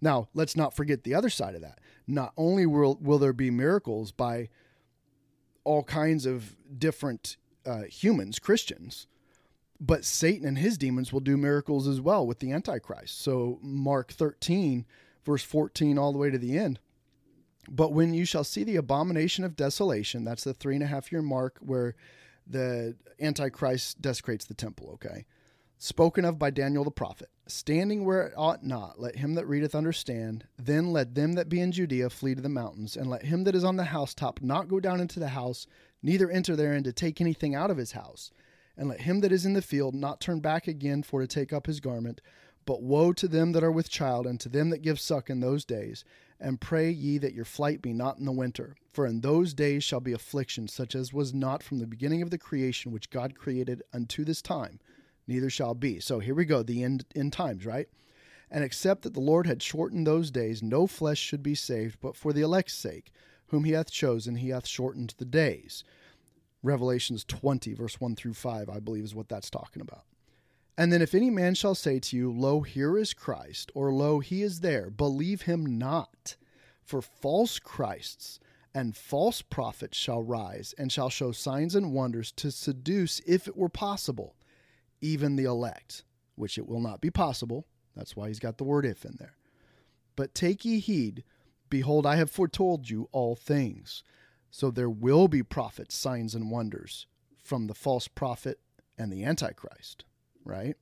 Now, 0.00 0.28
let's 0.32 0.56
not 0.56 0.74
forget 0.74 1.04
the 1.04 1.14
other 1.14 1.28
side 1.28 1.54
of 1.54 1.60
that. 1.60 1.78
Not 2.06 2.32
only 2.38 2.64
will, 2.64 2.96
will 3.02 3.18
there 3.18 3.34
be 3.34 3.50
miracles 3.50 4.12
by 4.12 4.48
all 5.62 5.82
kinds 5.82 6.24
of 6.24 6.56
different 6.78 7.36
uh, 7.66 7.82
humans, 7.82 8.38
Christians, 8.38 9.08
but 9.80 10.04
Satan 10.04 10.46
and 10.46 10.58
his 10.58 10.76
demons 10.76 11.12
will 11.12 11.20
do 11.20 11.38
miracles 11.38 11.88
as 11.88 12.00
well 12.00 12.26
with 12.26 12.38
the 12.38 12.52
Antichrist. 12.52 13.20
So, 13.20 13.58
Mark 13.62 14.12
13, 14.12 14.84
verse 15.24 15.42
14, 15.42 15.98
all 15.98 16.12
the 16.12 16.18
way 16.18 16.30
to 16.30 16.38
the 16.38 16.58
end. 16.58 16.78
But 17.68 17.92
when 17.92 18.12
you 18.12 18.26
shall 18.26 18.44
see 18.44 18.62
the 18.62 18.76
abomination 18.76 19.42
of 19.42 19.56
desolation, 19.56 20.24
that's 20.24 20.44
the 20.44 20.52
three 20.52 20.74
and 20.74 20.84
a 20.84 20.88
half 20.88 21.10
year 21.10 21.22
mark 21.22 21.58
where 21.60 21.94
the 22.46 22.96
Antichrist 23.20 24.02
desecrates 24.02 24.44
the 24.44 24.54
temple, 24.54 24.90
okay? 24.94 25.24
Spoken 25.78 26.26
of 26.26 26.38
by 26.38 26.50
Daniel 26.50 26.84
the 26.84 26.90
prophet, 26.90 27.30
standing 27.46 28.04
where 28.04 28.26
it 28.26 28.34
ought 28.36 28.62
not, 28.62 29.00
let 29.00 29.16
him 29.16 29.34
that 29.34 29.46
readeth 29.46 29.74
understand. 29.74 30.44
Then 30.58 30.92
let 30.92 31.14
them 31.14 31.34
that 31.34 31.48
be 31.48 31.60
in 31.60 31.72
Judea 31.72 32.10
flee 32.10 32.34
to 32.34 32.42
the 32.42 32.50
mountains, 32.50 32.96
and 32.96 33.08
let 33.08 33.24
him 33.24 33.44
that 33.44 33.54
is 33.54 33.64
on 33.64 33.76
the 33.76 33.84
housetop 33.84 34.42
not 34.42 34.68
go 34.68 34.78
down 34.78 35.00
into 35.00 35.20
the 35.20 35.28
house, 35.28 35.66
neither 36.02 36.30
enter 36.30 36.54
therein 36.54 36.82
to 36.82 36.92
take 36.92 37.20
anything 37.20 37.54
out 37.54 37.70
of 37.70 37.78
his 37.78 37.92
house 37.92 38.30
and 38.76 38.88
let 38.88 39.02
him 39.02 39.20
that 39.20 39.32
is 39.32 39.44
in 39.44 39.52
the 39.52 39.62
field 39.62 39.94
not 39.94 40.20
turn 40.20 40.40
back 40.40 40.66
again 40.66 41.02
for 41.02 41.20
to 41.20 41.26
take 41.26 41.52
up 41.52 41.66
his 41.66 41.80
garment. 41.80 42.20
But 42.66 42.82
woe 42.82 43.12
to 43.14 43.26
them 43.26 43.52
that 43.52 43.64
are 43.64 43.72
with 43.72 43.90
child, 43.90 44.26
and 44.26 44.38
to 44.40 44.48
them 44.48 44.70
that 44.70 44.82
give 44.82 45.00
suck 45.00 45.30
in 45.30 45.40
those 45.40 45.64
days. 45.64 46.04
And 46.38 46.60
pray 46.60 46.90
ye 46.90 47.18
that 47.18 47.34
your 47.34 47.44
flight 47.44 47.82
be 47.82 47.92
not 47.92 48.18
in 48.18 48.24
the 48.24 48.32
winter. 48.32 48.76
For 48.92 49.06
in 49.06 49.20
those 49.20 49.54
days 49.54 49.82
shall 49.84 50.00
be 50.00 50.12
affliction, 50.12 50.68
such 50.68 50.94
as 50.94 51.12
was 51.12 51.32
not 51.32 51.62
from 51.62 51.78
the 51.78 51.86
beginning 51.86 52.22
of 52.22 52.30
the 52.30 52.38
creation 52.38 52.92
which 52.92 53.10
God 53.10 53.34
created 53.34 53.82
unto 53.92 54.24
this 54.24 54.42
time, 54.42 54.78
neither 55.26 55.50
shall 55.50 55.74
be. 55.74 56.00
So 56.00 56.18
here 56.18 56.34
we 56.34 56.44
go, 56.44 56.62
the 56.62 56.82
end, 56.82 57.04
end 57.14 57.32
times, 57.32 57.64
right? 57.64 57.88
And 58.50 58.64
except 58.64 59.02
that 59.02 59.14
the 59.14 59.20
Lord 59.20 59.46
had 59.46 59.62
shortened 59.62 60.06
those 60.06 60.30
days, 60.30 60.62
no 60.62 60.86
flesh 60.86 61.18
should 61.18 61.42
be 61.42 61.54
saved, 61.54 61.98
but 62.00 62.16
for 62.16 62.32
the 62.32 62.42
elect's 62.42 62.74
sake, 62.74 63.12
whom 63.46 63.64
he 63.64 63.72
hath 63.72 63.90
chosen, 63.90 64.36
he 64.36 64.48
hath 64.48 64.66
shortened 64.66 65.14
the 65.18 65.24
days. 65.24 65.84
Revelations 66.62 67.24
20, 67.24 67.74
verse 67.74 68.00
1 68.00 68.16
through 68.16 68.34
5, 68.34 68.68
I 68.68 68.80
believe 68.80 69.04
is 69.04 69.14
what 69.14 69.28
that's 69.28 69.50
talking 69.50 69.82
about. 69.82 70.04
And 70.76 70.92
then 70.92 71.02
if 71.02 71.14
any 71.14 71.30
man 71.30 71.54
shall 71.54 71.74
say 71.74 71.98
to 71.98 72.16
you, 72.16 72.32
Lo, 72.32 72.60
here 72.60 72.96
is 72.96 73.12
Christ, 73.12 73.70
or 73.74 73.92
Lo, 73.92 74.20
he 74.20 74.42
is 74.42 74.60
there, 74.60 74.90
believe 74.90 75.42
him 75.42 75.78
not. 75.78 76.36
For 76.82 77.02
false 77.02 77.58
Christs 77.58 78.40
and 78.74 78.96
false 78.96 79.42
prophets 79.42 79.98
shall 79.98 80.22
rise, 80.22 80.74
and 80.78 80.92
shall 80.92 81.10
show 81.10 81.32
signs 81.32 81.74
and 81.74 81.92
wonders 81.92 82.30
to 82.32 82.50
seduce, 82.50 83.20
if 83.26 83.48
it 83.48 83.56
were 83.56 83.68
possible, 83.68 84.36
even 85.00 85.36
the 85.36 85.44
elect, 85.44 86.04
which 86.36 86.56
it 86.56 86.68
will 86.68 86.80
not 86.80 87.00
be 87.00 87.10
possible. 87.10 87.66
That's 87.96 88.14
why 88.14 88.28
he's 88.28 88.38
got 88.38 88.58
the 88.58 88.64
word 88.64 88.86
if 88.86 89.04
in 89.04 89.16
there. 89.18 89.34
But 90.14 90.34
take 90.34 90.64
ye 90.64 90.78
heed, 90.78 91.24
behold, 91.68 92.06
I 92.06 92.16
have 92.16 92.30
foretold 92.30 92.88
you 92.88 93.08
all 93.12 93.34
things. 93.34 94.04
So 94.50 94.70
there 94.70 94.90
will 94.90 95.28
be 95.28 95.42
prophets, 95.42 95.94
signs, 95.94 96.34
and 96.34 96.50
wonders 96.50 97.06
from 97.42 97.66
the 97.66 97.74
false 97.74 98.08
prophet 98.08 98.58
and 98.98 99.12
the 99.12 99.24
Antichrist, 99.24 100.04
right? 100.44 100.76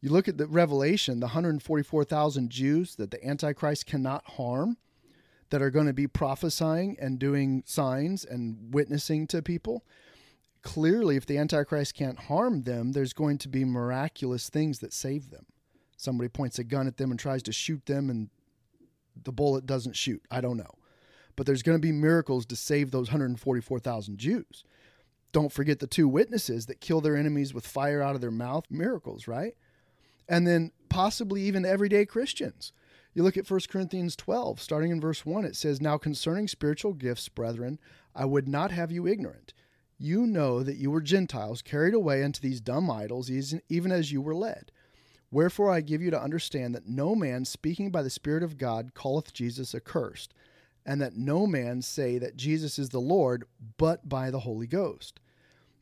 You 0.00 0.10
look 0.10 0.28
at 0.28 0.38
the 0.38 0.46
Revelation, 0.46 1.20
the 1.20 1.26
144,000 1.26 2.50
Jews 2.50 2.96
that 2.96 3.10
the 3.10 3.24
Antichrist 3.26 3.86
cannot 3.86 4.24
harm, 4.32 4.76
that 5.50 5.62
are 5.62 5.70
going 5.70 5.86
to 5.86 5.92
be 5.92 6.08
prophesying 6.08 6.96
and 7.00 7.20
doing 7.20 7.62
signs 7.66 8.24
and 8.24 8.74
witnessing 8.74 9.28
to 9.28 9.40
people. 9.40 9.84
Clearly, 10.62 11.14
if 11.14 11.24
the 11.24 11.38
Antichrist 11.38 11.94
can't 11.94 12.18
harm 12.18 12.62
them, 12.62 12.92
there's 12.92 13.12
going 13.12 13.38
to 13.38 13.48
be 13.48 13.64
miraculous 13.64 14.50
things 14.50 14.80
that 14.80 14.92
save 14.92 15.30
them. 15.30 15.46
Somebody 15.96 16.28
points 16.28 16.58
a 16.58 16.64
gun 16.64 16.88
at 16.88 16.96
them 16.96 17.12
and 17.12 17.20
tries 17.20 17.44
to 17.44 17.52
shoot 17.52 17.86
them, 17.86 18.10
and 18.10 18.28
the 19.22 19.30
bullet 19.30 19.66
doesn't 19.66 19.94
shoot. 19.94 20.20
I 20.32 20.40
don't 20.40 20.56
know 20.56 20.74
but 21.36 21.46
there's 21.46 21.62
going 21.62 21.78
to 21.78 21.86
be 21.86 21.92
miracles 21.92 22.46
to 22.46 22.56
save 22.56 22.90
those 22.90 23.08
144,000 23.08 24.18
Jews. 24.18 24.64
Don't 25.32 25.52
forget 25.52 25.80
the 25.80 25.86
two 25.86 26.08
witnesses 26.08 26.66
that 26.66 26.80
kill 26.80 27.02
their 27.02 27.16
enemies 27.16 27.52
with 27.52 27.66
fire 27.66 28.02
out 28.02 28.14
of 28.14 28.22
their 28.22 28.30
mouth, 28.30 28.64
miracles, 28.70 29.28
right? 29.28 29.54
And 30.28 30.46
then 30.46 30.72
possibly 30.88 31.42
even 31.42 31.64
everyday 31.66 32.06
Christians. 32.06 32.72
You 33.12 33.22
look 33.22 33.36
at 33.36 33.50
1 33.50 33.60
Corinthians 33.70 34.16
12, 34.16 34.60
starting 34.60 34.90
in 34.90 35.00
verse 35.00 35.24
1, 35.24 35.44
it 35.44 35.56
says, 35.56 35.80
Now 35.80 35.98
concerning 35.98 36.48
spiritual 36.48 36.94
gifts, 36.94 37.28
brethren, 37.28 37.78
I 38.14 38.24
would 38.24 38.48
not 38.48 38.70
have 38.70 38.90
you 38.90 39.06
ignorant. 39.06 39.52
You 39.98 40.26
know 40.26 40.62
that 40.62 40.76
you 40.76 40.90
were 40.90 41.00
Gentiles 41.00 41.62
carried 41.62 41.94
away 41.94 42.22
unto 42.22 42.40
these 42.40 42.60
dumb 42.60 42.90
idols, 42.90 43.30
even 43.68 43.92
as 43.92 44.12
you 44.12 44.20
were 44.20 44.34
led. 44.34 44.70
Wherefore 45.30 45.70
I 45.70 45.80
give 45.80 46.02
you 46.02 46.10
to 46.10 46.22
understand 46.22 46.74
that 46.74 46.88
no 46.88 47.14
man 47.14 47.44
speaking 47.44 47.90
by 47.90 48.02
the 48.02 48.10
Spirit 48.10 48.42
of 48.42 48.58
God 48.58 48.92
calleth 48.94 49.32
Jesus 49.32 49.74
accursed 49.74 50.34
and 50.86 51.00
that 51.00 51.16
no 51.16 51.46
man 51.46 51.82
say 51.82 52.16
that 52.16 52.36
Jesus 52.36 52.78
is 52.78 52.90
the 52.90 53.00
Lord 53.00 53.44
but 53.76 54.08
by 54.08 54.30
the 54.30 54.40
Holy 54.40 54.68
Ghost. 54.68 55.18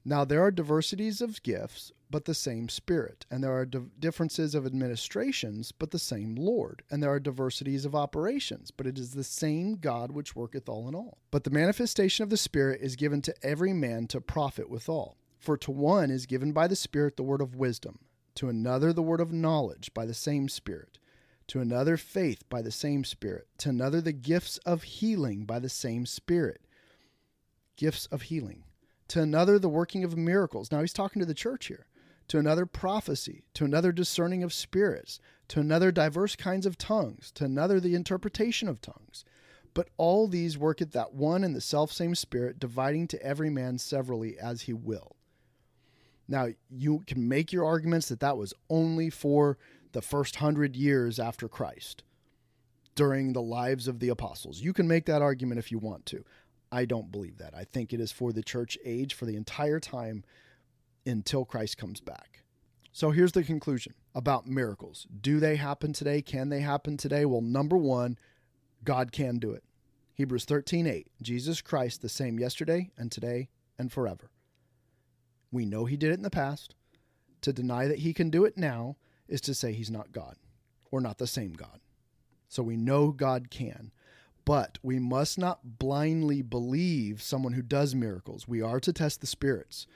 Now 0.04 0.25
there 0.25 0.42
are 0.42 0.50
diversities 0.50 1.20
of 1.20 1.42
gifts, 1.42 1.92
but 2.11 2.25
the 2.25 2.34
same 2.34 2.68
Spirit, 2.68 3.26
and 3.30 3.42
there 3.42 3.52
are 3.52 3.66
di- 3.66 3.80
differences 3.99 4.54
of 4.54 4.66
administrations, 4.66 5.73
but 5.73 5.90
the 5.90 5.99
same 5.99 6.34
Lord, 6.34 6.82
and 6.90 7.02
there 7.02 7.11
are 7.11 7.20
diversities 7.20 7.84
of 7.84 7.94
operations, 7.94 8.70
but 8.70 8.87
it 8.87 8.99
is 8.99 9.12
the 9.12 9.25
same 9.25 9.76
God 9.76 10.11
which 10.11 10.37
worketh 10.37 10.68
all 10.68 10.88
in 10.88 10.94
all. 10.94 11.18
But 11.30 11.44
the 11.44 11.50
manifestation 11.50 12.23
of 12.23 12.30
the 12.30 12.37
Spirit 12.37 12.80
is 12.82 12.96
given 12.96 13.23
to 13.23 13.34
every 13.42 13.73
man 13.73 14.06
to 14.08 14.20
profit 14.20 14.68
withal. 14.68 15.16
For 15.38 15.56
to 15.58 15.70
one 15.70 16.11
is 16.11 16.26
given 16.26 16.52
by 16.52 16.68
the 16.68 16.76
Spirit 16.76 17.16
the 17.16 17.23
word 17.23 17.42
of 17.42 17.56
wisdom, 17.56 17.99
to 18.37 18.49
another 18.49 18.92
the 18.92 19.02
word 19.02 19.20
of 19.20 19.32
knowledge 19.32 19.92
by 19.92 20.06
the 20.06 20.14
same 20.14 20.49
Spirit 20.49 20.99
to 21.48 21.60
another 21.60 21.96
faith 21.96 22.48
by 22.48 22.62
the 22.62 22.70
same 22.70 23.04
Spirit, 23.04 23.46
to 23.58 23.68
another 23.68 24.00
the 24.00 24.12
gifts 24.12 24.58
of 24.58 24.82
healing 24.82 25.44
by 25.44 25.58
the 25.58 25.68
same 25.68 26.06
Spirit. 26.06 26.60
Gifts 27.76 28.06
of 28.06 28.22
healing. 28.22 28.64
To 29.08 29.20
another 29.20 29.58
the 29.58 29.68
working 29.68 30.04
of 30.04 30.16
miracles. 30.16 30.72
Now 30.72 30.80
he's 30.80 30.92
talking 30.92 31.20
to 31.20 31.26
the 31.26 31.34
church 31.34 31.66
here. 31.66 31.86
To 32.28 32.38
another 32.38 32.64
prophecy, 32.64 33.44
to 33.52 33.64
another 33.64 33.92
discerning 33.92 34.42
of 34.42 34.52
spirits, 34.52 35.20
to 35.48 35.60
another 35.60 35.92
diverse 35.92 36.36
kinds 36.36 36.64
of 36.64 36.78
tongues, 36.78 37.30
to 37.32 37.44
another 37.44 37.80
the 37.80 37.94
interpretation 37.94 38.66
of 38.66 38.80
tongues. 38.80 39.24
But 39.74 39.90
all 39.98 40.28
these 40.28 40.56
work 40.56 40.80
at 40.80 40.92
that 40.92 41.12
one 41.12 41.44
and 41.44 41.54
the 41.54 41.60
self 41.60 41.92
same 41.92 42.14
Spirit, 42.14 42.58
dividing 42.58 43.08
to 43.08 43.22
every 43.22 43.50
man 43.50 43.76
severally 43.76 44.38
as 44.38 44.62
he 44.62 44.72
will. 44.72 45.16
Now, 46.26 46.48
you 46.70 47.02
can 47.06 47.28
make 47.28 47.52
your 47.52 47.66
arguments 47.66 48.08
that 48.08 48.20
that 48.20 48.38
was 48.38 48.54
only 48.70 49.10
for 49.10 49.58
the 49.94 50.02
first 50.02 50.36
hundred 50.36 50.76
years 50.76 51.18
after 51.18 51.48
Christ 51.48 52.02
during 52.94 53.32
the 53.32 53.42
lives 53.42 53.88
of 53.88 54.00
the 54.00 54.10
apostles. 54.10 54.60
You 54.60 54.72
can 54.72 54.86
make 54.86 55.06
that 55.06 55.22
argument 55.22 55.60
if 55.60 55.72
you 55.72 55.78
want 55.78 56.04
to. 56.06 56.24
I 56.70 56.84
don't 56.84 57.10
believe 57.10 57.38
that. 57.38 57.54
I 57.54 57.64
think 57.64 57.92
it 57.92 58.00
is 58.00 58.12
for 58.12 58.32
the 58.32 58.42
church 58.42 58.76
age 58.84 59.14
for 59.14 59.24
the 59.24 59.36
entire 59.36 59.80
time 59.80 60.24
until 61.06 61.44
Christ 61.44 61.78
comes 61.78 62.00
back. 62.00 62.42
So 62.92 63.10
here's 63.10 63.32
the 63.32 63.44
conclusion 63.44 63.94
about 64.14 64.46
miracles. 64.46 65.06
Do 65.20 65.38
they 65.40 65.56
happen 65.56 65.92
today? 65.92 66.22
Can 66.22 66.48
they 66.48 66.60
happen 66.60 66.96
today? 66.96 67.24
Well, 67.24 67.40
number 67.40 67.76
one, 67.76 68.18
God 68.82 69.12
can 69.12 69.38
do 69.38 69.52
it. 69.52 69.62
Hebrews 70.14 70.44
13 70.44 70.86
8. 70.86 71.06
Jesus 71.22 71.60
Christ, 71.60 72.02
the 72.02 72.08
same 72.08 72.38
yesterday 72.38 72.90
and 72.96 73.10
today 73.10 73.48
and 73.78 73.92
forever. 73.92 74.30
We 75.52 75.66
know 75.66 75.84
he 75.84 75.96
did 75.96 76.10
it 76.10 76.14
in 76.14 76.22
the 76.22 76.30
past. 76.30 76.74
To 77.42 77.52
deny 77.52 77.86
that 77.86 77.98
he 77.98 78.14
can 78.14 78.30
do 78.30 78.44
it 78.44 78.56
now 78.56 78.96
is 79.28 79.40
to 79.42 79.54
say 79.54 79.72
he's 79.72 79.90
not 79.90 80.12
God 80.12 80.36
or 80.90 81.00
not 81.00 81.18
the 81.18 81.26
same 81.26 81.52
God. 81.52 81.80
So 82.48 82.62
we 82.62 82.76
know 82.76 83.10
God 83.10 83.50
can. 83.50 83.90
But 84.44 84.78
we 84.82 84.98
must 84.98 85.38
not 85.38 85.78
blindly 85.78 86.42
believe 86.42 87.22
someone 87.22 87.54
who 87.54 87.62
does 87.62 87.94
miracles. 87.94 88.46
We 88.46 88.60
are 88.60 88.78
to 88.80 88.92
test 88.92 89.20
the 89.20 89.26
spirits. 89.26 89.86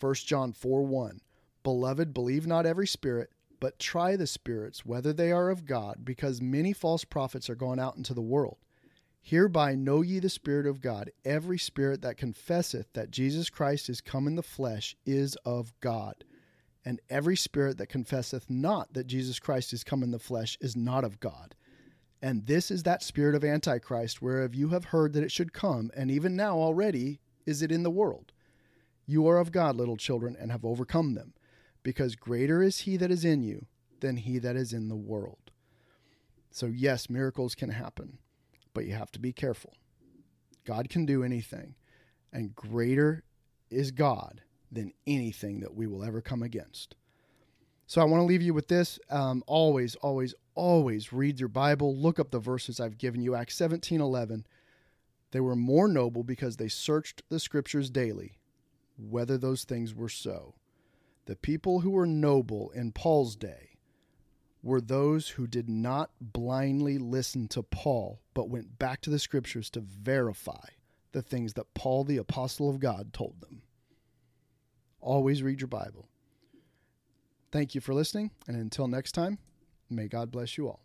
1 0.00 0.14
John 0.14 0.52
4 0.52 0.82
1. 0.82 1.20
Beloved, 1.62 2.12
believe 2.12 2.44
not 2.46 2.66
every 2.66 2.88
spirit, 2.88 3.30
but 3.60 3.78
try 3.78 4.16
the 4.16 4.26
spirits, 4.26 4.84
whether 4.84 5.12
they 5.12 5.30
are 5.30 5.50
of 5.50 5.64
God, 5.64 6.04
because 6.04 6.42
many 6.42 6.72
false 6.72 7.04
prophets 7.04 7.48
are 7.48 7.54
gone 7.54 7.78
out 7.78 7.96
into 7.96 8.12
the 8.12 8.20
world. 8.20 8.56
Hereby 9.20 9.76
know 9.76 10.02
ye 10.02 10.18
the 10.18 10.28
Spirit 10.28 10.66
of 10.66 10.80
God. 10.80 11.12
Every 11.24 11.58
spirit 11.58 12.02
that 12.02 12.16
confesseth 12.16 12.92
that 12.92 13.12
Jesus 13.12 13.48
Christ 13.50 13.88
is 13.88 14.00
come 14.00 14.26
in 14.26 14.34
the 14.34 14.42
flesh 14.42 14.96
is 15.06 15.36
of 15.44 15.72
God. 15.78 16.24
And 16.84 17.00
every 17.08 17.36
spirit 17.36 17.78
that 17.78 17.88
confesseth 17.88 18.50
not 18.50 18.92
that 18.94 19.06
Jesus 19.06 19.38
Christ 19.38 19.72
is 19.72 19.84
come 19.84 20.02
in 20.02 20.10
the 20.10 20.18
flesh 20.18 20.58
is 20.60 20.76
not 20.76 21.04
of 21.04 21.20
God. 21.20 21.54
And 22.20 22.46
this 22.46 22.70
is 22.70 22.84
that 22.84 23.02
spirit 23.02 23.34
of 23.34 23.44
Antichrist, 23.44 24.22
whereof 24.22 24.54
you 24.54 24.68
have 24.68 24.86
heard 24.86 25.12
that 25.12 25.24
it 25.24 25.32
should 25.32 25.52
come, 25.52 25.90
and 25.96 26.10
even 26.10 26.36
now 26.36 26.56
already 26.56 27.20
is 27.46 27.62
it 27.62 27.72
in 27.72 27.82
the 27.82 27.90
world. 27.90 28.32
You 29.06 29.26
are 29.26 29.38
of 29.38 29.50
God, 29.50 29.76
little 29.76 29.96
children, 29.96 30.36
and 30.38 30.52
have 30.52 30.64
overcome 30.64 31.14
them, 31.14 31.34
because 31.82 32.14
greater 32.14 32.62
is 32.62 32.80
he 32.80 32.96
that 32.96 33.10
is 33.10 33.24
in 33.24 33.42
you 33.42 33.66
than 34.00 34.16
he 34.16 34.38
that 34.38 34.54
is 34.54 34.72
in 34.72 34.88
the 34.88 34.96
world. 34.96 35.50
So, 36.50 36.66
yes, 36.66 37.10
miracles 37.10 37.54
can 37.56 37.70
happen, 37.70 38.18
but 38.72 38.86
you 38.86 38.94
have 38.94 39.10
to 39.12 39.18
be 39.18 39.32
careful. 39.32 39.74
God 40.64 40.88
can 40.88 41.04
do 41.04 41.24
anything, 41.24 41.74
and 42.32 42.54
greater 42.54 43.24
is 43.68 43.90
God 43.90 44.42
than 44.72 44.92
anything 45.06 45.60
that 45.60 45.74
we 45.74 45.86
will 45.86 46.02
ever 46.02 46.20
come 46.20 46.42
against. 46.42 46.96
So 47.86 48.00
I 48.00 48.04
want 48.04 48.20
to 48.20 48.26
leave 48.26 48.42
you 48.42 48.54
with 48.54 48.68
this. 48.68 48.98
Um, 49.10 49.44
always, 49.46 49.96
always, 49.96 50.34
always 50.54 51.12
read 51.12 51.38
your 51.38 51.48
Bible. 51.48 51.94
Look 51.94 52.18
up 52.18 52.30
the 52.30 52.38
verses 52.38 52.80
I've 52.80 52.98
given 52.98 53.20
you. 53.20 53.34
Acts 53.34 53.56
17 53.56 54.00
11. 54.00 54.46
They 55.32 55.40
were 55.40 55.56
more 55.56 55.88
noble 55.88 56.22
because 56.22 56.56
they 56.56 56.68
searched 56.68 57.22
the 57.28 57.40
scriptures 57.40 57.90
daily, 57.90 58.38
whether 58.98 59.36
those 59.36 59.64
things 59.64 59.94
were 59.94 60.08
so. 60.08 60.54
The 61.26 61.36
people 61.36 61.80
who 61.80 61.90
were 61.90 62.06
noble 62.06 62.70
in 62.70 62.92
Paul's 62.92 63.36
day 63.36 63.78
were 64.62 64.80
those 64.80 65.30
who 65.30 65.46
did 65.46 65.68
not 65.68 66.10
blindly 66.20 66.98
listen 66.98 67.48
to 67.48 67.62
Paul, 67.62 68.20
but 68.34 68.48
went 68.48 68.78
back 68.78 69.00
to 69.02 69.10
the 69.10 69.18
scriptures 69.18 69.70
to 69.70 69.80
verify 69.80 70.66
the 71.12 71.22
things 71.22 71.54
that 71.54 71.74
Paul, 71.74 72.04
the 72.04 72.16
apostle 72.16 72.70
of 72.70 72.80
God, 72.80 73.12
told 73.12 73.40
them. 73.40 73.61
Always 75.02 75.42
read 75.42 75.60
your 75.60 75.68
Bible. 75.68 76.06
Thank 77.50 77.74
you 77.74 77.80
for 77.80 77.92
listening, 77.92 78.30
and 78.46 78.56
until 78.56 78.86
next 78.86 79.12
time, 79.12 79.38
may 79.90 80.06
God 80.06 80.30
bless 80.30 80.56
you 80.56 80.68
all. 80.68 80.80